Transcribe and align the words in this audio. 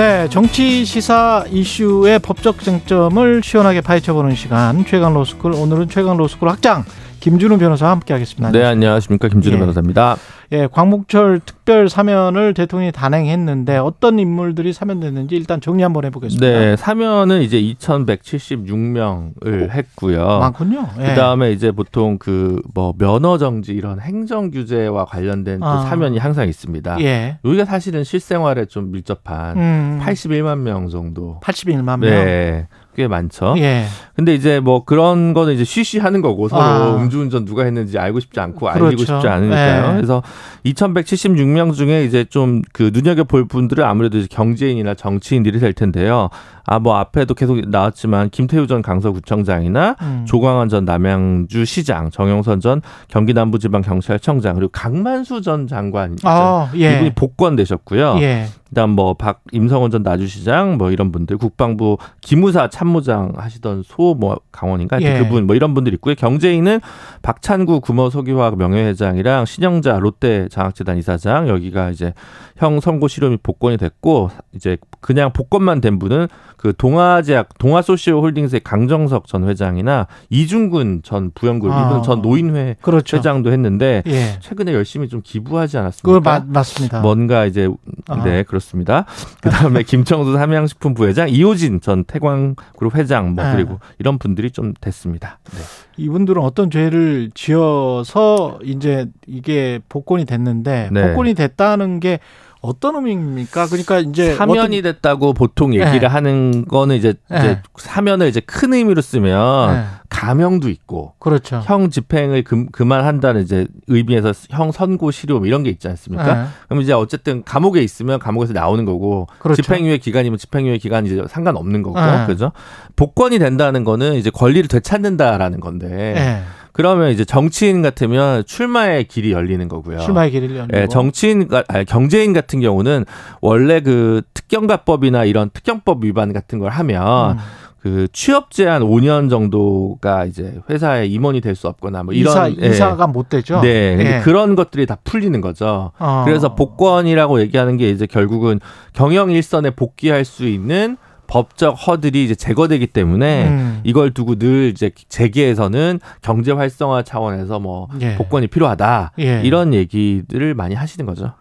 네, 0.00 0.26
정치 0.30 0.86
시사 0.86 1.44
이슈의 1.50 2.20
법적 2.20 2.60
쟁점을 2.60 3.42
시원하게 3.44 3.82
파헤쳐보는 3.82 4.34
시간 4.34 4.82
최강 4.86 5.12
로스쿨 5.12 5.52
오늘은 5.52 5.90
최강 5.90 6.16
로스쿨 6.16 6.48
학장 6.48 6.86
김준우 7.20 7.58
변호사와 7.58 7.92
함께하겠습니다. 7.92 8.50
네, 8.50 8.64
안녕하십니까 8.64 9.28
김준우 9.28 9.56
예. 9.56 9.58
변호사입니다. 9.58 10.16
예, 10.52 10.68
광복절 10.72 11.42
특 11.44 11.59
별 11.70 11.88
사면을 11.88 12.52
대통령이 12.52 12.90
단행했는데 12.90 13.76
어떤 13.76 14.18
인물들이 14.18 14.72
사면됐는지 14.72 15.36
일단 15.36 15.60
정리 15.60 15.84
한번 15.84 16.04
해보겠습니다. 16.04 16.44
네, 16.44 16.74
사면은 16.74 17.42
이제 17.42 17.62
2,176명을 17.62 19.70
했고요. 19.70 20.40
많군요. 20.40 20.88
예. 20.98 21.06
그 21.06 21.14
다음에 21.14 21.52
이제 21.52 21.70
보통 21.70 22.18
그 22.18 22.60
뭐 22.74 22.92
면허 22.98 23.38
정지 23.38 23.72
이런 23.72 24.00
행정 24.00 24.50
규제와 24.50 25.04
관련된 25.04 25.62
아. 25.62 25.86
사면이 25.88 26.18
항상 26.18 26.48
있습니다. 26.48 27.00
예. 27.00 27.38
여기가 27.44 27.64
사실은 27.64 28.04
실생활에 28.04 28.66
좀 28.66 28.92
밀접한 28.92 29.56
음. 29.56 30.00
81만 30.02 30.58
명 30.58 30.88
정도. 30.88 31.40
81만 31.42 32.00
명. 32.00 32.00
네. 32.00 32.68
꽤 32.96 33.06
많죠. 33.06 33.54
예. 33.58 33.84
근데 34.16 34.34
이제 34.34 34.58
뭐 34.58 34.84
그런 34.84 35.32
거는 35.32 35.54
이제 35.54 35.62
쉬쉬하는 35.64 36.22
거고 36.22 36.48
서로 36.48 36.62
아. 36.62 36.96
음주운전 36.96 37.44
누가 37.44 37.62
했는지 37.62 37.98
알고 37.98 38.18
싶지 38.20 38.40
않고 38.40 38.66
그렇죠. 38.66 38.86
알리고 38.86 39.04
싶지 39.04 39.28
않으니까요. 39.28 39.92
예. 39.92 39.96
그래서 39.96 40.22
2,176명 40.64 41.59
중에 41.72 42.04
이제 42.04 42.24
좀 42.24 42.62
그 42.72 42.90
눈여겨 42.92 43.24
볼 43.24 43.46
분들은 43.46 43.84
아무래도 43.84 44.18
경제인이나 44.30 44.94
정치인들이 44.94 45.58
될 45.58 45.72
텐데요. 45.72 46.28
아 46.66 46.78
뭐 46.78 46.96
앞에도 46.96 47.34
계속 47.34 47.60
나왔지만 47.68 48.30
김태우 48.30 48.66
전 48.66 48.80
강서구청장이나 48.80 49.96
음. 50.00 50.24
조광환 50.26 50.68
전 50.68 50.84
남양주 50.84 51.64
시장, 51.64 52.10
정영선 52.10 52.60
전 52.60 52.80
경기 53.08 53.34
남부지방경찰청장 53.34 54.54
그리고 54.54 54.70
강만수 54.72 55.42
전 55.42 55.66
장관 55.66 56.16
아, 56.22 56.70
예. 56.76 56.94
이분이 56.94 57.10
복권 57.14 57.56
되셨고요. 57.56 58.16
예. 58.20 58.46
그다음 58.70 58.90
뭐 58.90 59.14
박 59.14 59.42
임성원 59.52 59.90
전 59.90 60.02
나주시장 60.02 60.78
뭐 60.78 60.90
이런 60.90 61.12
분들 61.12 61.36
국방부 61.38 61.98
기무사 62.20 62.68
참모장 62.68 63.32
하시던 63.36 63.82
소 63.84 64.14
뭐 64.20 64.40
강원인가 64.52 65.00
예. 65.02 65.18
그분 65.18 65.46
뭐 65.46 65.54
이런 65.56 65.72
분들 65.74 65.94
있고요. 65.94 66.14
경제인은 66.14 66.80
박찬구 67.22 67.80
구모소기화학 67.80 68.58
명예회장이랑 68.58 69.44
신영자 69.46 69.98
롯데 69.98 70.48
장학재단 70.50 70.98
이사장 70.98 71.48
여기가 71.48 71.90
이제 71.90 72.12
형 72.56 72.80
선고 72.80 73.08
실험이 73.08 73.38
복권이 73.42 73.76
됐고 73.76 74.30
이제 74.54 74.76
그냥 75.00 75.32
복권만 75.32 75.80
된 75.80 75.98
분은 75.98 76.28
그 76.56 76.74
동아제약 76.76 77.56
동아소시오 77.58 78.20
홀딩스의 78.20 78.60
강정석 78.62 79.26
전 79.26 79.48
회장이나 79.48 80.06
이중근 80.28 81.00
전 81.02 81.30
부영그룹 81.34 81.74
아. 81.74 81.86
이분 81.88 82.02
전 82.02 82.20
노인회 82.20 82.76
그렇죠. 82.82 83.16
회장도 83.16 83.50
했는데 83.52 84.02
예. 84.06 84.38
최근에 84.40 84.74
열심히 84.74 85.08
좀 85.08 85.22
기부하지 85.24 85.78
않았습니까? 85.78 86.20
맞, 86.20 86.46
맞습니다. 86.46 87.00
뭔가 87.00 87.46
이제 87.46 87.68
아. 88.08 88.22
네 88.24 88.42
그렇습니다. 88.60 89.06
그다음에 89.40 89.82
김청수 89.82 90.34
삼양식품 90.34 90.94
부회장 90.94 91.28
이호진 91.28 91.80
전 91.80 92.04
태광그룹 92.04 92.94
회장 92.94 93.34
뭐 93.34 93.44
네. 93.44 93.52
그리고 93.54 93.80
이런 93.98 94.18
분들이 94.18 94.50
좀 94.50 94.74
됐습니다. 94.80 95.38
네. 95.52 95.58
이분들은 95.96 96.42
어떤 96.42 96.70
죄를 96.70 97.30
지어서 97.34 98.58
이제 98.62 99.06
이게 99.26 99.80
복권이 99.88 100.26
됐는데 100.26 100.90
네. 100.92 101.08
복권이 101.08 101.34
됐다는 101.34 102.00
게 102.00 102.20
어떤 102.60 102.96
의미입니까? 102.96 103.66
그러니까 103.66 104.00
이제 104.00 104.34
사면이 104.34 104.78
어떤... 104.78 104.92
됐다고 104.92 105.32
보통 105.32 105.74
얘기를 105.74 106.00
네. 106.00 106.06
하는 106.06 106.66
거는 106.66 106.96
이제, 106.96 107.14
네. 107.28 107.38
이제 107.38 107.62
사면을 107.78 108.28
이제 108.28 108.40
큰 108.40 108.74
의미로 108.74 109.00
쓰면 109.00 109.74
네. 109.74 109.84
가명도 110.10 110.68
있고 110.68 111.14
그렇죠. 111.18 111.62
형 111.64 111.88
집행을 111.88 112.44
금, 112.44 112.66
그만한다는 112.70 113.42
이제 113.42 113.66
의미에서 113.86 114.32
형 114.50 114.72
선고 114.72 115.10
실효 115.10 115.38
뭐 115.38 115.46
이런 115.46 115.62
게 115.62 115.70
있지 115.70 115.88
않습니까? 115.88 116.34
네. 116.34 116.48
그럼 116.68 116.82
이제 116.82 116.92
어쨌든 116.92 117.42
감옥에 117.44 117.80
있으면 117.80 118.18
감옥에서 118.18 118.52
나오는 118.52 118.84
거고 118.84 119.28
그렇죠. 119.38 119.62
집행유예 119.62 119.98
기간이면 119.98 120.36
집행유예 120.36 120.78
기간이 120.78 121.08
이제 121.08 121.24
상관없는 121.28 121.82
거고 121.82 121.98
네. 121.98 122.26
그죠? 122.26 122.52
복권이 122.96 123.38
된다는 123.38 123.84
거는 123.84 124.16
이제 124.16 124.28
권리를 124.28 124.68
되찾는다라는 124.68 125.60
건데 125.60 125.88
네. 125.88 126.42
그러면 126.72 127.10
이제 127.10 127.24
정치인 127.24 127.82
같으면 127.82 128.44
출마의 128.46 129.04
길이 129.04 129.32
열리는 129.32 129.66
거고요. 129.68 129.98
출마의 130.00 130.30
길이 130.30 130.56
열리고. 130.56 130.78
예, 130.78 130.86
정치인 130.86 131.48
아니, 131.68 131.84
경제인 131.84 132.32
같은 132.32 132.60
경우는 132.60 133.04
원래 133.40 133.80
그 133.80 134.22
특경가법이나 134.34 135.24
이런 135.24 135.50
특경법 135.52 136.04
위반 136.04 136.32
같은 136.32 136.58
걸 136.58 136.70
하면 136.70 137.32
음. 137.32 137.38
그 137.82 138.06
취업 138.12 138.50
제한 138.50 138.82
5년 138.82 139.30
정도가 139.30 140.26
이제 140.26 140.60
회사에 140.68 141.06
임원이 141.06 141.40
될 141.40 141.54
수 141.56 141.66
없거나 141.66 142.02
뭐 142.02 142.12
이런 142.12 142.52
이사, 142.52 142.62
예. 142.62 142.68
이사가 142.68 143.06
못 143.06 143.30
되죠. 143.30 143.60
네, 143.62 143.96
예. 143.98 144.20
그런 144.22 144.54
것들이 144.54 144.84
다 144.86 144.98
풀리는 145.02 145.40
거죠. 145.40 145.90
어. 145.98 146.22
그래서 146.26 146.54
복권이라고 146.54 147.40
얘기하는 147.40 147.78
게 147.78 147.88
이제 147.90 148.04
결국은 148.06 148.60
경영 148.92 149.30
일선에 149.30 149.70
복귀할 149.70 150.24
수 150.26 150.46
있는 150.46 150.98
법적 151.30 151.74
허들이 151.74 152.24
이제 152.24 152.34
제거되기 152.34 152.88
때문에 152.88 153.48
음. 153.48 153.80
이걸 153.84 154.10
두고 154.10 154.34
늘 154.34 154.70
이제 154.70 154.90
재계에서는 155.08 156.00
경제 156.22 156.50
활성화 156.50 157.04
차원에서 157.04 157.60
뭐 157.60 157.88
예. 158.00 158.16
복권이 158.16 158.48
필요하다 158.48 159.12
예. 159.20 159.40
이런 159.44 159.72
얘기들을 159.72 160.54
많이 160.54 160.74
하시는 160.74 161.06
거죠. 161.06 161.32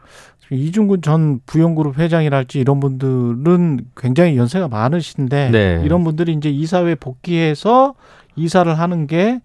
이중근 0.51 1.01
전 1.01 1.39
부영그룹 1.45 1.97
회장이랄지 1.97 2.59
이런 2.59 2.79
분들은 2.79 3.79
굉장히 3.97 4.37
연세가 4.37 4.67
많으신데 4.67 5.49
네. 5.51 5.81
이런 5.83 6.03
분들이 6.03 6.33
이제 6.33 6.49
이사회 6.49 6.95
복귀해서 6.95 7.95
이사를 8.35 8.71
하는 8.77 9.07
게 9.07 9.41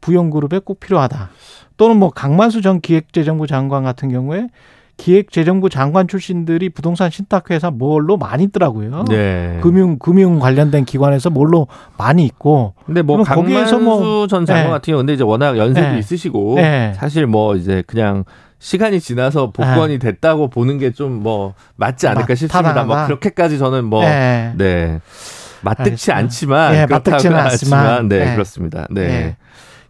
부영그룹에 0.00 0.60
꼭 0.64 0.80
필요하다. 0.80 1.30
또는 1.76 1.96
뭐 1.98 2.10
강만수 2.10 2.60
전 2.60 2.80
기획재정부 2.80 3.46
장관 3.46 3.84
같은 3.84 4.08
경우에 4.08 4.48
기획재정부 4.96 5.68
장관 5.68 6.08
출신들이 6.08 6.70
부동산 6.70 7.10
신탁회사 7.10 7.70
뭘로 7.70 8.16
많이 8.16 8.44
있더라고요. 8.44 9.04
네. 9.08 9.58
금융 9.62 9.98
금융 9.98 10.38
관련된 10.38 10.84
기관에서 10.84 11.28
뭘로 11.30 11.66
많이 11.98 12.24
있고. 12.24 12.74
근데 12.86 13.02
뭐 13.02 13.22
강만수 13.22 13.78
뭐전 13.78 14.46
장관 14.46 14.64
네. 14.64 14.70
같은 14.70 14.92
경우 14.92 14.98
근데 15.00 15.12
이제 15.12 15.22
워낙 15.22 15.58
연세도 15.58 15.92
네. 15.92 15.98
있으시고 15.98 16.54
네. 16.56 16.92
사실 16.96 17.26
뭐 17.26 17.56
이제 17.56 17.82
그냥 17.86 18.24
시간이 18.58 19.00
지나서 19.00 19.50
복권이 19.52 19.98
네. 19.98 19.98
됐다고 19.98 20.48
보는 20.48 20.78
게 20.78 20.90
좀 20.92 21.22
뭐 21.22 21.52
맞지 21.76 22.08
않을까 22.08 22.34
싶습니다. 22.34 22.84
뭐 22.84 23.04
그렇게까지 23.06 23.58
저는 23.58 23.84
뭐 23.84 24.02
네. 24.02 24.52
네. 24.56 25.00
맞득치 25.60 26.10
않지만 26.12 26.72
네, 26.72 26.86
맞득치는 26.86 27.36
않지만 27.36 28.08
네, 28.08 28.24
네, 28.24 28.32
그렇습니다. 28.32 28.86
네. 28.90 29.06
네. 29.06 29.36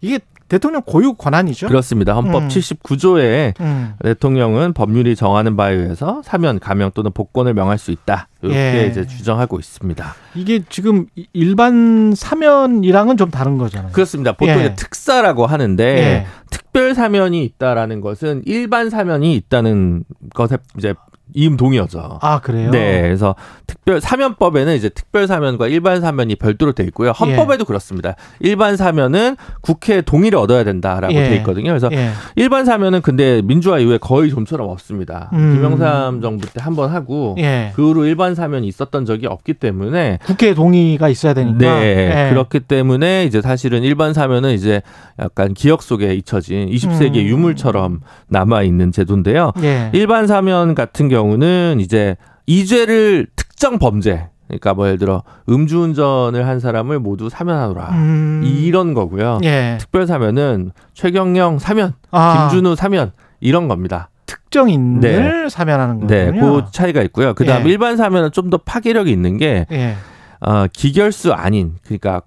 이게 0.00 0.18
대통령 0.48 0.82
고유 0.82 1.14
권한이죠. 1.14 1.66
그렇습니다. 1.68 2.14
헌법 2.14 2.44
음. 2.44 2.48
79조에 2.48 3.60
음. 3.60 3.94
대통령은 4.02 4.72
법률이 4.72 5.16
정하는 5.16 5.56
바에 5.56 5.74
의해서 5.74 6.22
사면, 6.24 6.60
가명 6.60 6.90
또는 6.94 7.10
복권을 7.12 7.54
명할 7.54 7.78
수 7.78 7.90
있다. 7.90 8.28
이렇게 8.42 8.84
예. 8.84 8.86
이제 8.88 9.06
주장하고 9.06 9.58
있습니다. 9.58 10.14
이게 10.36 10.62
지금 10.68 11.06
일반 11.32 12.14
사면이랑은 12.14 13.16
좀 13.16 13.30
다른 13.30 13.58
거잖아요. 13.58 13.92
그렇습니다. 13.92 14.32
보통 14.32 14.60
예. 14.60 14.74
특사라고 14.74 15.46
하는데 15.46 15.84
예. 15.84 16.26
특별 16.50 16.94
사면이 16.94 17.44
있다라는 17.44 18.00
것은 18.00 18.42
일반 18.44 18.90
사면이 18.90 19.34
있다는 19.34 20.04
것에 20.34 20.58
이제 20.78 20.94
이음 21.34 21.56
동의어죠. 21.56 22.18
아 22.22 22.40
그래요? 22.40 22.70
네, 22.70 23.02
그래서 23.02 23.34
특별 23.66 24.00
사면법에는 24.00 24.74
이제 24.76 24.88
특별 24.88 25.26
사면과 25.26 25.66
일반 25.68 26.00
사면이 26.00 26.36
별도로 26.36 26.72
돼 26.72 26.84
있고요. 26.84 27.10
헌법에도 27.10 27.62
예. 27.62 27.66
그렇습니다. 27.66 28.14
일반 28.40 28.76
사면은 28.76 29.36
국회 29.60 30.00
동의를 30.02 30.38
얻어야 30.38 30.62
된다라고 30.64 31.12
예. 31.14 31.28
돼 31.28 31.36
있거든요. 31.36 31.70
그래서 31.70 31.88
예. 31.92 32.10
일반 32.36 32.64
사면은 32.64 33.02
근데 33.02 33.42
민주화 33.42 33.78
이후에 33.80 33.98
거의 33.98 34.30
좀처럼 34.30 34.68
없습니다. 34.68 35.30
음. 35.32 35.54
김영삼 35.56 36.20
정부 36.20 36.46
때 36.52 36.60
한 36.60 36.76
번 36.76 36.90
하고 36.90 37.34
예. 37.38 37.72
그 37.74 37.88
후로 37.88 38.04
일반 38.06 38.34
사면이 38.34 38.66
있었던 38.68 39.04
적이 39.04 39.26
없기 39.28 39.54
때문에 39.54 40.18
국회 40.26 40.52
동의가 40.54 41.08
있어야 41.08 41.32
되니까. 41.34 41.58
네, 41.58 42.26
예. 42.26 42.30
그렇기 42.30 42.60
때문에 42.60 43.24
이제 43.24 43.40
사실은 43.40 43.82
일반 43.82 44.12
사면은 44.14 44.52
이제 44.52 44.82
약간 45.18 45.54
기억 45.54 45.82
속에 45.82 46.14
잊혀진 46.14 46.68
20세기 46.70 47.16
음. 47.16 47.26
유물처럼 47.26 48.00
남아 48.28 48.62
있는 48.62 48.92
제도인데요. 48.92 49.52
예. 49.62 49.90
일반 49.92 50.26
사면 50.26 50.74
같은 50.74 51.08
경우 51.08 51.15
경우는 51.16 51.78
이제 51.80 52.16
이 52.46 52.66
죄를 52.66 53.26
특정 53.36 53.78
범죄 53.78 54.28
그러니까 54.48 54.74
뭐 54.74 54.86
예를 54.86 54.98
들어 54.98 55.22
음주운전을 55.48 56.46
한 56.46 56.60
사람을 56.60 56.98
모두 57.00 57.28
사면하노라 57.30 57.88
음. 57.92 58.42
이런 58.44 58.92
거고요. 58.94 59.40
예. 59.44 59.78
특별 59.80 60.06
사면은 60.06 60.70
최경영 60.94 61.58
사면, 61.58 61.94
아. 62.10 62.48
김준우 62.50 62.76
사면 62.76 63.12
이런 63.40 63.66
겁니다. 63.66 64.10
특정인을 64.26 65.00
네. 65.00 65.48
사면하는 65.48 66.00
거군요. 66.00 66.08
네, 66.08 66.38
그 66.38 66.64
차이가 66.70 67.02
있고요. 67.02 67.34
그다음 67.34 67.66
예. 67.66 67.70
일반 67.70 67.96
사면은 67.96 68.30
좀 68.30 68.50
더 68.50 68.58
파괴력이 68.58 69.10
있는 69.10 69.38
게 69.38 69.66
예. 69.72 69.96
어, 70.40 70.66
기결수 70.72 71.32
아닌 71.32 71.74
그러니까 71.84 72.20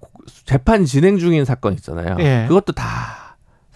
재판 0.44 0.84
진행 0.84 1.16
중인 1.18 1.44
사건 1.46 1.72
있잖아요. 1.74 2.16
예. 2.18 2.44
그것도 2.48 2.72
다 2.72 2.84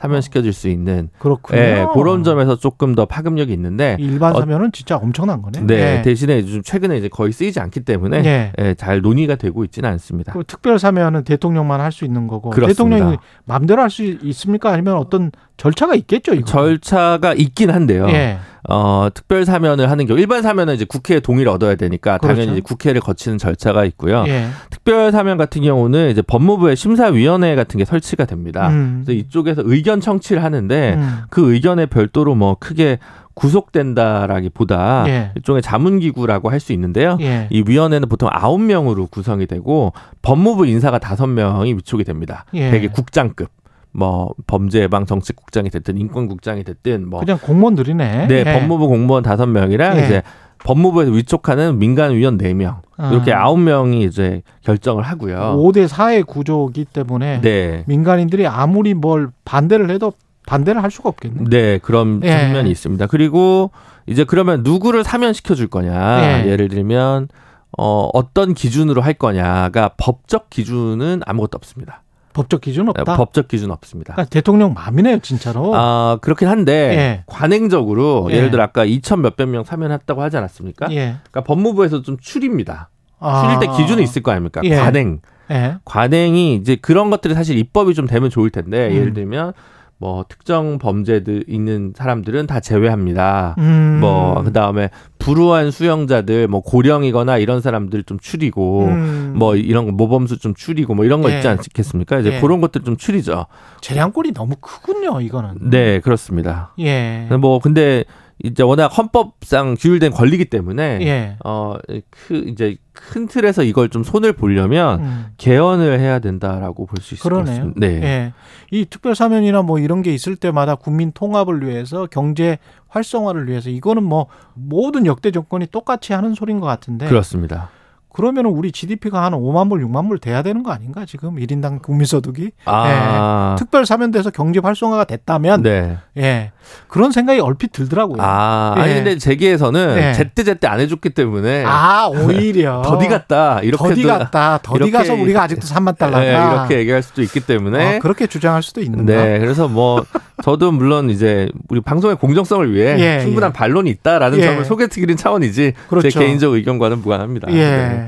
사면시켜줄 0.05 0.53
수 0.53 0.69
있는 0.69 1.09
그렇군요. 1.19 1.59
예, 1.59 1.87
그런 1.95 2.25
점에서 2.25 2.56
조금 2.56 2.95
더 2.95 3.06
파급력이 3.06 3.53
있는데 3.55 3.97
일반 3.99 4.35
사면은 4.35 4.67
어, 4.67 4.71
진짜 4.73 4.97
엄청난 4.97 5.41
거네. 5.41 5.61
네, 5.67 5.99
예. 5.99 6.03
대신에 6.03 6.43
좀 6.45 6.62
최근에 6.62 6.99
이제 6.99 7.09
거의 7.09 7.33
쓰이지 7.33 7.59
않기 7.61 7.81
때문에 7.81 8.23
예. 8.25 8.53
예, 8.59 8.75
잘 8.75 9.01
논의가 9.01 9.37
되고 9.37 9.65
있지는 9.65 9.89
않습니다. 9.91 10.33
그 10.33 10.45
특별 10.47 10.79
사면은 10.79 11.25
대통령만 11.25 11.81
할 11.81 11.95
수 11.95 12.05
있는 12.05 12.27
거고 12.27 12.51
그렇습니다. 12.51 12.97
대통령이 12.97 13.19
마음대로 13.45 13.81
할 13.81 13.89
수 13.89 14.03
있습니까? 14.03 14.71
아니면 14.73 14.97
어떤 14.97 15.31
절차가 15.56 15.95
있겠죠, 15.95 16.35
이거. 16.35 16.45
절차가 16.45 17.35
있긴 17.35 17.71
한데요. 17.71 18.06
예. 18.09 18.39
어, 18.69 19.09
특별 19.12 19.45
사면을 19.45 19.91
하는 19.91 20.06
경우 20.06 20.19
일반 20.19 20.43
사면은 20.43 20.75
이제 20.75 20.87
국회의 20.87 21.21
동의를 21.21 21.53
얻어야 21.53 21.75
되니까 21.75 22.17
그렇죠. 22.19 22.41
당연히 22.41 22.61
국회를 22.62 23.01
거치는 23.03 23.37
절차가 23.39 23.85
있고요. 23.85 24.25
예. 24.27 24.47
특별 24.71 25.12
사면 25.12 25.37
같은 25.37 25.62
경우는 25.62 26.11
이제 26.11 26.23
법무부의 26.23 26.75
심사위원회 26.75 27.55
같은 27.56 27.77
게 27.79 27.85
설치가 27.85 28.25
됩니다. 28.25 28.69
음. 28.71 29.03
그래서 29.05 29.19
이쪽에서 29.19 29.62
의견 29.65 30.01
청취를 30.01 30.43
하는데 30.43 30.95
음. 30.95 31.19
그 31.29 31.53
의견에 31.53 31.87
별도로 31.87 32.35
뭐 32.35 32.56
크게 32.59 32.99
구속된다라기보다 33.35 35.05
예. 35.09 35.31
일종의 35.37 35.61
자문기구라고 35.62 36.51
할 36.51 36.61
수 36.65 36.73
있는데요. 36.73 37.19
예. 37.21 37.47
이 37.51 37.62
위원회는 37.67 38.09
보통 38.09 38.31
아홉 38.33 38.62
명으로 38.62 39.09
구성이 39.09 39.47
되고 39.47 39.93
법무부 40.23 40.67
인사가 40.67 40.99
다섯 40.99 41.27
명이 41.27 41.75
위촉이 41.75 42.05
됩니다. 42.05 42.47
예. 42.55 42.71
대개 42.71 42.89
국장급. 42.89 43.51
뭐 43.94 44.35
범죄 44.46 44.81
예방 44.81 45.06
정책국장이 45.06 45.70
됐든 45.70 45.96
인권국장이 45.96 46.64
됐든 46.64 47.08
뭐 47.08 47.20
그냥 47.20 47.38
공무원들이네. 47.41 48.26
네, 48.26 48.44
예. 48.46 48.52
법무부 48.52 48.88
공무원 48.88 49.23
다섯 49.23 49.46
명이랑 49.46 49.96
예. 49.99 50.05
이제 50.05 50.23
법무부에서 50.64 51.12
위촉하는 51.12 51.79
민간위원 51.79 52.37
네명 52.37 52.82
이렇게 53.12 53.32
아. 53.32 53.44
아홉 53.44 53.61
명이 53.61 54.05
이제 54.05 54.43
결정을 54.62 55.02
하고요. 55.05 55.56
5대 55.58 55.87
4의 55.87 56.26
구조기 56.26 56.87
때문에 56.87 57.41
네. 57.41 57.85
민간인들이 57.87 58.46
아무리 58.46 58.94
뭘 58.94 59.29
반대를 59.44 59.91
해도 59.91 60.12
반대를 60.46 60.82
할 60.82 60.91
수가 60.91 61.08
없겠네. 61.11 61.44
네, 61.49 61.79
그런 61.79 62.20
예. 62.25 62.38
측면이 62.38 62.70
있습니다. 62.70 63.06
그리고 63.06 63.70
이제 64.06 64.25
그러면 64.25 64.62
누구를 64.62 65.05
사면시켜 65.05 65.55
줄 65.55 65.69
거냐? 65.69 66.44
예. 66.46 66.56
를 66.56 66.69
들면 66.69 67.29
어, 67.76 68.08
어떤 68.12 68.55
기준으로 68.55 69.02
할 69.02 69.14
거냐가 69.14 69.91
법적 69.96 70.50
기준은 70.50 71.23
아무것도 71.25 71.56
없습니다. 71.56 72.04
법적 72.34 72.60
기준 72.60 72.88
없다. 72.90 73.04
네, 73.04 73.16
법적 73.16 73.48
기준 73.48 73.70
없습니다. 73.70 74.12
그러니까 74.12 74.28
대통령 74.28 74.75
마음이네요, 74.75 75.20
진짜로. 75.20 75.72
아 75.75 76.19
그렇긴 76.20 76.48
한데 76.48 76.72
예. 76.72 77.25
관행적으로 77.26 78.28
예. 78.31 78.40
를 78.40 78.50
들어 78.50 78.62
아까 78.62 78.84
2천 78.84 79.20
몇백 79.20 79.48
명 79.48 79.64
사면했다고 79.64 80.20
하지 80.20 80.36
않았습니까? 80.36 80.88
예. 80.90 81.16
그러니까 81.31 81.40
법무부에서 81.44 82.02
좀 82.02 82.19
추립니다. 82.20 82.90
아. 83.20 83.42
추릴 83.42 83.60
때 83.60 83.76
기준이 83.76 84.02
있을 84.02 84.22
거 84.22 84.32
아닙니까? 84.32 84.60
예. 84.64 84.76
관행. 84.76 85.20
예. 85.50 85.76
관행이 85.84 86.56
이제 86.56 86.76
그런 86.76 87.08
것들이 87.10 87.34
사실 87.34 87.56
입법이 87.56 87.94
좀 87.94 88.06
되면 88.06 88.28
좋을 88.28 88.50
텐데 88.50 88.88
음. 88.88 88.96
예를 88.96 89.14
들면 89.14 89.52
뭐 89.99 90.25
특정 90.29 90.79
범죄들 90.79 91.44
있는 91.46 91.93
사람들은 91.96 92.46
다 92.46 92.61
제외합니다. 92.61 93.55
음. 93.58 93.99
뭐 94.00 94.43
그다음에 94.43 94.91
불우한 95.19 95.70
수용자들 95.70 96.49
뭐 96.49 96.61
고령이거나 96.61 97.38
이런 97.38 97.61
사람들 97.61 98.02
좀 98.02 98.19
줄이고 98.19 98.87
음. 98.87 99.35
뭐 99.37 99.56
이런 99.56 99.96
모범수 99.96 100.38
좀 100.38 100.55
줄이고 100.55 100.94
뭐 100.94 101.05
이런 101.05 101.23
거 101.23 101.31
예. 101.31 101.37
있지 101.37 101.49
않겠습니까? 101.49 102.19
이제 102.19 102.35
예. 102.35 102.41
그런 102.41 102.61
것들 102.61 102.82
좀 102.82 102.96
줄이죠. 102.96 103.46
재량권이 103.81 104.32
너무 104.32 104.56
크군요, 104.61 105.20
이거는. 105.20 105.70
네, 105.70 106.00
그렇습니다. 106.00 106.75
예. 106.81 107.29
뭐 107.41 107.58
근데 107.58 108.05
이제 108.42 108.62
워낙 108.64 108.88
헌법상 108.88 109.76
규율된 109.78 110.10
권리기 110.12 110.46
때문에 110.46 110.98
예. 111.02 111.36
어그 111.44 112.44
이제 112.48 112.76
큰 112.92 113.26
틀에서 113.28 113.62
이걸 113.62 113.88
좀 113.88 114.02
손을 114.02 114.32
보려면 114.32 115.00
음. 115.00 115.26
개헌을 115.36 116.00
해야 116.00 116.19
된다라고 116.19 116.86
볼 116.86 117.00
수 117.00 117.14
있을 117.14 117.22
그러네요. 117.22 117.44
것 117.44 117.50
같습니다. 117.52 117.81
네. 117.86 118.02
예. 118.02 118.32
이 118.70 118.86
특별 118.90 119.14
사면이나 119.14 119.62
뭐 119.62 119.78
이런 119.78 120.02
게 120.02 120.12
있을 120.12 120.36
때마다 120.36 120.75
국민 120.75 121.12
통합을 121.12 121.64
위해서 121.66 122.06
경제 122.10 122.58
활성화를 122.88 123.48
위해서 123.48 123.70
이거는 123.70 124.02
뭐 124.02 124.26
모든 124.54 125.06
역대 125.06 125.31
정권이 125.31 125.69
똑같이 125.70 126.12
하는 126.12 126.34
소리인 126.34 126.60
것 126.60 126.66
같은데 126.66 127.06
그렇습니다. 127.06 127.70
그러면은 128.14 128.50
우리 128.52 128.70
GDP가 128.70 129.25
한 129.25 129.32
5만 129.32 129.69
불, 129.69 129.84
6만 129.84 130.08
불 130.08 130.20
돼야 130.20 130.43
되는 130.43 130.62
거 130.62 130.70
아닌가 130.70 131.05
지금 131.05 131.34
1인당 131.34 131.82
국민소득이 131.82 132.52
아. 132.64 133.56
예. 133.56 133.58
특별 133.58 133.84
사면돼서 133.84 134.31
경제 134.31 134.61
활성화가 134.61 135.02
됐다면 135.02 135.62
네. 135.62 135.99
예. 136.16 136.52
그런 136.87 137.11
생각이 137.11 137.40
얼핏 137.40 137.72
들더라고요. 137.72 138.19
아, 138.20 138.75
예. 138.78 138.81
아니 138.81 138.94
근데 138.94 139.19
제기에서는 139.19 139.96
예. 139.99 140.12
제때 140.12 140.44
제때 140.44 140.69
안 140.69 140.78
해줬기 140.78 141.11
때문에 141.11 141.64
아 141.66 142.06
오히려 142.06 142.82
더디 142.87 143.08
같다 143.08 143.61
이렇게 143.62 143.82
더디 143.82 144.05
같다 144.05 144.60
더디 144.62 144.93
가서 144.93 145.14
우리가 145.14 145.43
아직도 145.43 145.67
3만 145.67 145.99
달러다 145.99 146.25
예, 146.25 146.31
이렇게 146.31 146.78
얘기할 146.78 147.02
수도 147.02 147.20
있기 147.20 147.40
때문에 147.40 147.96
어, 147.96 147.99
그렇게 147.99 148.28
주장할 148.28 148.62
수도 148.62 148.81
있는데 148.81 149.17
네, 149.17 149.38
그래서 149.40 149.67
뭐 149.67 150.05
저도 150.44 150.70
물론 150.70 151.10
이제 151.10 151.49
우리 151.69 151.81
방송의 151.81 152.17
공정성을 152.17 152.72
위해 152.72 152.96
예, 152.99 153.20
충분한 153.22 153.50
예. 153.50 153.52
반론이 153.52 153.90
있다라는 153.90 154.38
예. 154.38 154.43
점을 154.44 154.64
소개드리는 154.64 155.17
차원이지 155.17 155.72
그렇죠. 155.88 156.10
제 156.10 156.20
개인적 156.20 156.52
의견과는 156.52 156.99
무관합니다. 156.99 157.50
예. 157.50 157.55
네. 157.55 158.04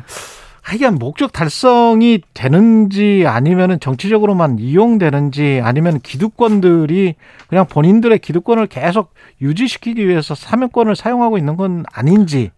하여간 0.62 0.96
목적 0.96 1.32
달성이 1.32 2.20
되는지 2.34 3.24
아니면은 3.26 3.78
정치적으로만 3.78 4.58
이용되는지 4.58 5.60
아니면 5.62 6.00
기득권들이 6.00 7.14
그냥 7.48 7.66
본인들의 7.68 8.18
기득권을 8.18 8.66
계속 8.66 9.14
유지시키기 9.40 10.06
위해서 10.08 10.34
사면권을 10.34 10.96
사용하고 10.96 11.38
있는 11.38 11.56
건 11.56 11.84
아닌지 11.92 12.50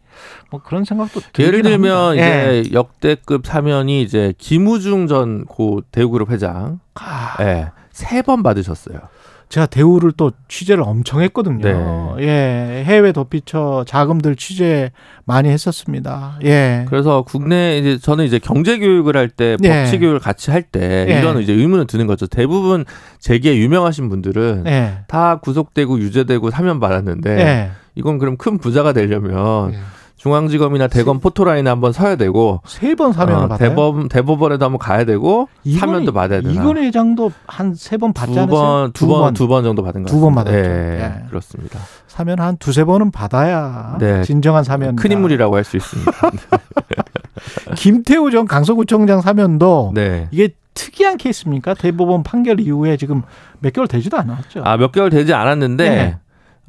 뭐 0.50 0.60
그런 0.64 0.84
생각도 0.84 1.20
예를 1.38 1.62
들면 1.62 2.14
이제 2.16 2.22
예. 2.24 2.72
역대급 2.72 3.46
사면이 3.46 4.02
이제 4.02 4.32
김우중 4.38 5.06
전 5.06 5.44
고 5.44 5.82
대우그룹 5.92 6.30
회장 6.30 6.80
아. 6.94 7.36
예, 7.40 7.68
세 7.92 8.22
번 8.22 8.42
받으셨어요. 8.42 8.98
제가 9.48 9.66
대우를 9.66 10.12
또 10.16 10.32
취재를 10.48 10.82
엄청 10.84 11.20
했거든요. 11.22 12.16
네. 12.16 12.24
예, 12.24 12.84
해외 12.84 13.12
도피처 13.12 13.84
자금들 13.86 14.36
취재 14.36 14.90
많이 15.24 15.48
했었습니다. 15.48 16.38
예. 16.44 16.84
그래서 16.88 17.22
국내 17.22 17.78
이제 17.78 17.98
저는 17.98 18.26
이제 18.26 18.38
경제 18.38 18.78
교육을 18.78 19.16
할때 19.16 19.56
예. 19.62 19.84
법치 19.84 19.98
교육을 19.98 20.18
같이 20.18 20.50
할때 20.50 21.06
예. 21.08 21.18
이런 21.18 21.40
이제 21.40 21.52
의문을 21.52 21.86
드는 21.86 22.06
거죠. 22.06 22.26
대부분 22.26 22.84
재계에 23.20 23.56
유명하신 23.56 24.08
분들은 24.08 24.64
예. 24.66 24.98
다 25.08 25.36
구속되고 25.36 25.98
유죄되고 25.98 26.50
사면 26.50 26.78
받았는데 26.78 27.30
예. 27.40 27.70
이건 27.94 28.18
그럼 28.18 28.36
큰 28.36 28.58
부자가 28.58 28.92
되려면 28.92 29.72
예. 29.72 29.78
중앙지검이나 30.18 30.88
대검 30.88 31.20
포토라인에 31.20 31.70
한번 31.70 31.92
서야 31.92 32.16
되고 32.16 32.60
세 32.66 32.94
번 32.96 33.12
사면을 33.12 33.44
어, 33.44 33.48
받아요. 33.48 33.68
대법 33.70 34.08
대법원에도 34.08 34.64
한번 34.64 34.78
가야 34.78 35.04
되고 35.04 35.48
이건희, 35.64 35.78
사면도 35.80 36.12
받아야 36.12 36.40
되나. 36.40 36.52
이건 36.52 36.76
회장도 36.76 37.32
한 37.46 37.72
세 37.74 37.96
번 37.96 38.12
받지 38.12 38.34
두 38.34 38.40
않았어요? 38.40 38.90
두 38.92 39.06
번, 39.06 39.32
두 39.34 39.48
번 39.48 39.64
정도 39.64 39.82
받은 39.82 40.02
거 40.02 40.08
두번 40.10 40.34
받았죠. 40.34 40.56
네, 40.56 40.62
네, 40.98 41.24
그렇습니다. 41.28 41.78
사면 42.08 42.40
한 42.40 42.56
두세 42.58 42.84
번은 42.84 43.10
받아야 43.12 43.96
네, 44.00 44.22
진정한 44.24 44.64
사면. 44.64 44.96
큰 44.96 45.12
인물이라고 45.12 45.54
할 45.56 45.64
수 45.64 45.76
있습니다. 45.76 46.10
김태우 47.76 48.30
전 48.30 48.46
강서구청장 48.46 49.20
사면도 49.20 49.92
네. 49.94 50.28
이게 50.30 50.50
특이한 50.74 51.16
케이스입니까? 51.16 51.74
대법원 51.74 52.22
판결 52.22 52.60
이후에 52.60 52.96
지금 52.96 53.22
몇 53.60 53.72
개월 53.72 53.88
되지도 53.88 54.16
않았죠. 54.16 54.62
아, 54.64 54.76
몇 54.76 54.92
개월 54.92 55.10
되지 55.10 55.32
않았는데 55.34 55.88
네. 55.88 56.16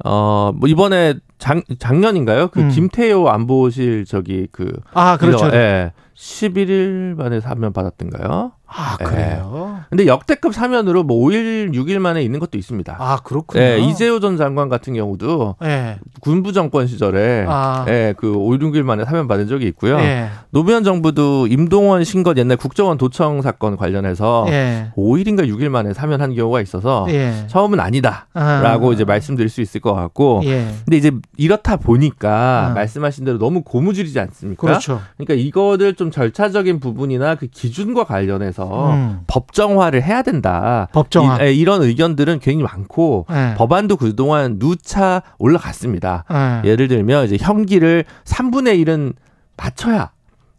어, 0.04 0.52
뭐 0.54 0.68
이번에 0.68 1.14
작, 1.38 1.62
작년인가요? 1.78 2.48
그 2.48 2.60
음. 2.60 2.68
김태호 2.70 3.28
안보실 3.28 4.04
저기 4.04 4.46
그. 4.50 4.72
아, 4.92 5.16
그렇죠. 5.16 5.46
예. 5.52 5.92
11일 6.14 7.16
만에 7.16 7.40
사면 7.40 7.72
받았던가요? 7.72 8.52
아, 8.72 8.96
그래요? 8.96 9.74
네. 9.78 9.84
근데 9.90 10.06
역대급 10.06 10.54
사면으로 10.54 11.02
뭐 11.02 11.26
5일, 11.26 11.74
6일 11.74 11.98
만에 11.98 12.22
있는 12.22 12.38
것도 12.38 12.56
있습니다. 12.56 12.96
아, 12.98 13.18
그렇군요. 13.24 13.62
네, 13.62 13.78
이재호 13.80 14.20
전 14.20 14.36
장관 14.36 14.68
같은 14.68 14.94
경우도 14.94 15.56
네. 15.60 15.98
군부 16.20 16.52
정권 16.52 16.86
시절에 16.86 17.46
아. 17.48 17.84
네, 17.86 18.14
그 18.16 18.32
5, 18.32 18.50
6일 18.50 18.82
만에 18.84 19.04
사면 19.04 19.26
받은 19.26 19.48
적이 19.48 19.66
있고요. 19.68 19.96
네. 19.96 20.28
노무현 20.50 20.84
정부도 20.84 21.48
임동원 21.48 22.04
신것 22.04 22.36
옛날 22.38 22.56
국정원 22.56 22.96
도청 22.96 23.42
사건 23.42 23.76
관련해서 23.76 24.44
네. 24.48 24.92
5일인가 24.96 25.48
6일 25.48 25.68
만에 25.68 25.92
사면한 25.92 26.34
경우가 26.34 26.60
있어서 26.60 27.06
네. 27.08 27.46
처음은 27.48 27.80
아니다라고 27.80 28.90
아. 28.90 28.92
이제 28.92 29.04
말씀드릴 29.04 29.48
수 29.48 29.60
있을 29.60 29.80
것 29.80 29.94
같고 29.94 30.42
예. 30.44 30.68
근데 30.84 30.96
이제 30.96 31.10
이렇다 31.36 31.76
보니까 31.76 32.68
아. 32.68 32.74
말씀하신 32.74 33.24
대로 33.24 33.38
너무 33.38 33.62
고무줄이지 33.62 34.20
않습니까? 34.20 34.60
그렇죠. 34.60 35.00
그러니까 35.16 35.34
이거를 35.34 35.94
좀 35.94 36.10
절차적인 36.10 36.78
부분이나 36.78 37.34
그 37.34 37.48
기준과 37.48 38.04
관련해서 38.04 38.59
대해서 38.60 38.92
음. 38.92 39.20
법정화를 39.26 40.02
해야 40.02 40.22
된다. 40.22 40.88
법정화. 40.92 41.42
이, 41.44 41.64
런 41.64 41.82
의견들은 41.82 42.40
굉장히 42.40 42.62
많고 42.64 43.26
네. 43.30 43.54
법안도 43.56 43.96
그동안 43.96 44.58
누차 44.58 45.22
올라갔습니다. 45.38 46.24
네. 46.30 46.68
예를 46.68 46.88
들면 46.88 47.24
이제 47.26 47.38
형기를 47.40 48.04
3분의 48.24 48.84
1은 48.84 49.14
맞춰야 49.56 50.10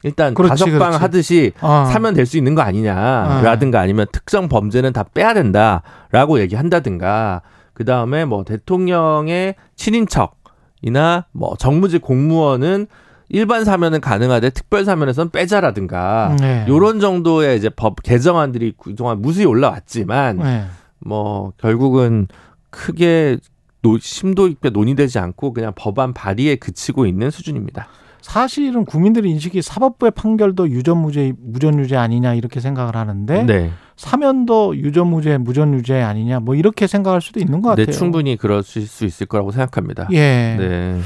일단 0.04 0.34
그렇지, 0.34 0.50
가석방 0.52 0.80
그렇지. 0.80 0.98
하듯이 0.98 1.52
어. 1.62 1.88
사면 1.92 2.14
될 2.16 2.26
수 2.26 2.38
있는 2.38 2.56
거 2.56 2.62
아니냐라든가 2.62 3.80
어. 3.80 3.82
아니면 3.82 4.08
특정 4.12 4.48
범죄는 4.50 4.94
다 4.94 5.04
빼야 5.04 5.34
된다라고 5.34 6.40
얘기한다든가 6.40 7.42
그 7.74 7.86
다음에 7.86 8.26
뭐 8.26 8.44
대통령의 8.44 9.56
친인척이나 9.76 11.26
뭐 11.32 11.56
정무직 11.58 12.02
공무원은 12.02 12.88
일반 13.34 13.64
사면은 13.64 14.02
가능하되 14.02 14.50
특별 14.50 14.84
사면에서는 14.84 15.32
빼자라든가 15.32 16.36
네. 16.40 16.66
요런 16.68 17.00
정도의 17.00 17.58
이제 17.58 17.70
법 17.70 18.04
개정안들이 18.04 18.74
그동안 18.78 19.22
무수히 19.22 19.46
올라왔지만 19.46 20.38
네. 20.38 20.66
뭐 21.00 21.54
결국은 21.58 22.28
크게 22.70 23.38
노, 23.82 23.98
심도 24.00 24.48
있게 24.48 24.70
논의되지 24.70 25.18
않고 25.20 25.54
그냥 25.54 25.72
법안 25.76 26.14
발의에 26.14 26.58
그치고 26.58 27.06
있는 27.06 27.32
수준입니다. 27.32 27.88
사실은 28.22 28.86
국민들의 28.86 29.32
인식이 29.32 29.62
사법부의 29.62 30.12
판결도 30.12 30.70
유전무죄 30.70 31.34
무전유죄 31.40 31.96
아니냐 31.96 32.36
이렇게 32.36 32.60
생각을 32.60 32.96
하는데 32.96 33.44
네. 33.44 33.72
사면도 33.96 34.78
유전무죄 34.78 35.38
무전유죄 35.38 36.02
아니냐 36.02 36.42
뭐 36.42 36.56
이렇게 36.56 36.86
생각할 36.86 37.22
수도 37.22 37.40
있는 37.40 37.62
것 37.62 37.70
같아요. 37.70 37.86
네, 37.88 37.92
충분히 37.92 38.36
그러실 38.36 38.86
수 38.88 39.06
있을 39.06 39.26
거라고 39.26 39.52
생각합니다. 39.52 40.08
예. 40.12 40.56
네. 40.60 41.00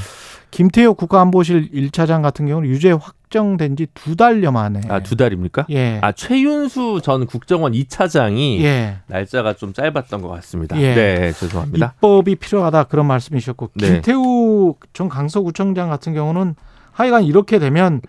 김태호 0.50 0.94
국가안보실 0.94 1.70
1차장 1.72 2.22
같은 2.22 2.46
경우는 2.46 2.68
유죄 2.68 2.92
확정된 2.92 3.76
지 3.76 3.86
두 3.94 4.16
달여 4.16 4.52
만에. 4.52 4.80
아, 4.88 5.00
두 5.00 5.16
달입니까? 5.16 5.66
예. 5.70 5.98
아, 6.02 6.12
최윤수 6.12 7.00
전 7.02 7.26
국정원 7.26 7.72
2차장이 7.72 8.60
예. 8.62 8.98
날짜가 9.08 9.54
좀 9.54 9.72
짧았던 9.72 10.22
것 10.22 10.28
같습니다. 10.28 10.80
예. 10.80 10.94
네, 10.94 11.32
죄송합니다. 11.32 11.94
입법이 11.96 12.36
필요하다 12.36 12.84
그런 12.84 13.06
말씀이셨고 13.06 13.70
네. 13.74 13.86
김태우 13.94 14.74
전 14.92 15.08
강서구청장 15.08 15.90
같은 15.90 16.14
경우는 16.14 16.54
하여간 16.92 17.24
이렇게 17.24 17.58
되면 17.58 18.00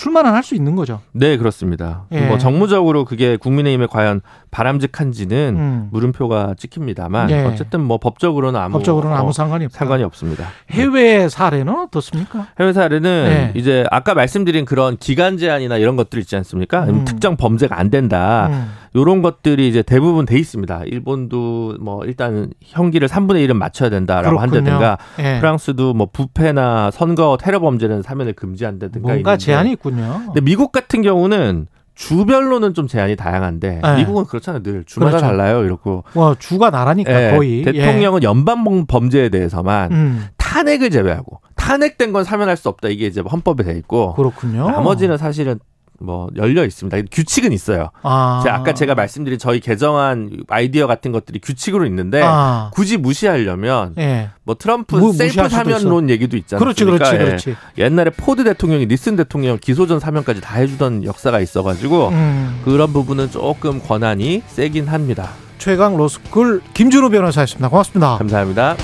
출마는 0.00 0.32
할 0.32 0.40
수 0.42 0.54
있는 0.54 0.74
거죠. 0.76 1.00
네, 1.12 1.36
그렇습니다. 1.36 2.06
예. 2.12 2.22
뭐 2.22 2.38
정무적으로 2.38 3.04
그게 3.04 3.36
국민의힘에 3.36 3.86
과연 3.86 4.22
바람직한지는 4.50 5.54
음. 5.58 5.88
물음표가 5.92 6.54
찍힙니다만 6.56 7.30
예. 7.30 7.44
어쨌든 7.44 7.82
뭐 7.82 7.98
법적으로는 7.98 8.58
아무 8.58 8.72
법적으로는 8.78 9.14
아무 9.14 9.28
어, 9.28 9.32
상관이 9.32 9.66
없다. 9.66 9.78
상관이 9.78 10.02
없습니다. 10.04 10.46
해외 10.70 11.28
사례는 11.28 11.78
어떻습니까? 11.78 12.46
해외 12.58 12.72
사례는 12.72 13.02
네. 13.02 13.52
이제 13.54 13.84
아까 13.90 14.14
말씀드린 14.14 14.64
그런 14.64 14.96
기간 14.96 15.36
제한이나 15.36 15.76
이런 15.76 15.96
것들 15.96 16.18
있지 16.20 16.34
않습니까? 16.36 16.84
음. 16.84 17.04
특정 17.04 17.36
범죄가 17.36 17.78
안 17.78 17.90
된다. 17.90 18.48
음. 18.50 18.72
요런 18.96 19.22
것들이 19.22 19.68
이제 19.68 19.82
대부분 19.82 20.26
돼 20.26 20.38
있습니다. 20.38 20.82
일본도 20.86 21.76
뭐 21.80 22.04
일단 22.04 22.50
형기를 22.62 23.06
3분의 23.08 23.46
1은 23.48 23.54
맞춰야 23.54 23.88
된다라고 23.90 24.36
그렇군요. 24.36 24.58
한다든가 24.58 24.98
예. 25.20 25.38
프랑스도 25.38 25.94
뭐 25.94 26.08
부패나 26.12 26.90
선거 26.90 27.38
테러 27.40 27.60
범죄는 27.60 28.02
사면을 28.02 28.32
금지한다든가 28.32 29.08
뭔가 29.08 29.32
있는데. 29.32 29.44
제한이 29.44 29.72
있군요. 29.72 30.22
근데 30.26 30.40
미국 30.40 30.72
같은 30.72 31.02
경우는 31.02 31.66
주별로는 31.94 32.72
좀 32.74 32.86
제한이 32.86 33.14
다양한데 33.14 33.80
네. 33.82 33.96
미국은 33.96 34.24
그렇잖아요. 34.24 34.62
늘 34.62 34.84
주마다 34.84 35.18
그렇죠. 35.18 35.26
달라요. 35.26 35.64
이렇고. 35.64 36.04
와 36.14 36.34
주가 36.38 36.70
나라니까 36.70 37.12
네, 37.12 37.36
거의. 37.36 37.62
대통령은 37.62 38.22
예. 38.22 38.26
연방 38.26 38.86
범죄에 38.86 39.28
대해서만 39.28 39.92
음. 39.92 40.24
탄핵을 40.38 40.90
제외하고 40.90 41.40
탄핵된 41.56 42.12
건 42.12 42.24
사면할 42.24 42.56
수 42.56 42.68
없다. 42.70 42.88
이게 42.88 43.06
이제 43.06 43.20
헌법에 43.20 43.62
돼 43.64 43.76
있고. 43.78 44.14
그렇군요. 44.14 44.70
나머지는 44.70 45.16
사실은 45.18 45.60
뭐 46.00 46.28
열려 46.36 46.64
있습니다. 46.64 46.96
규칙은 47.12 47.52
있어요. 47.52 47.90
아. 48.02 48.40
제가 48.42 48.56
아까 48.56 48.74
제가 48.74 48.94
말씀드린 48.94 49.38
저희 49.38 49.60
개정한 49.60 50.30
아이디어 50.48 50.86
같은 50.86 51.12
것들이 51.12 51.40
규칙으로 51.40 51.86
있는데 51.86 52.22
아. 52.24 52.70
굳이 52.72 52.96
무시하려면 52.96 53.94
예. 53.98 54.30
뭐 54.42 54.54
트럼프 54.56 54.96
무, 54.96 55.12
셀프 55.12 55.48
사면론 55.48 56.08
얘기도 56.10 56.36
있잖아요. 56.38 56.60
그렇지, 56.60 56.84
그렇지, 56.84 57.14
예. 57.14 57.18
그렇지. 57.18 57.56
옛날에 57.78 58.10
포드 58.10 58.44
대통령이 58.44 58.86
닉슨 58.86 59.16
대통령 59.16 59.58
기소 59.60 59.86
전 59.86 60.00
사면까지 60.00 60.40
다 60.40 60.56
해주던 60.56 61.04
역사가 61.04 61.40
있어가지고 61.40 62.08
음. 62.08 62.60
그런 62.64 62.92
부분은 62.92 63.30
조금 63.30 63.80
권한이 63.80 64.42
세긴 64.46 64.88
합니다. 64.88 65.30
최강 65.58 65.96
로스쿨 65.96 66.62
김준호 66.72 67.10
변호사였습니다. 67.10 67.68
고맙습니다. 67.68 68.16
감사합니다. 68.16 68.76